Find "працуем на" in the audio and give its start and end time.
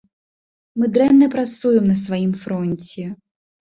1.37-2.01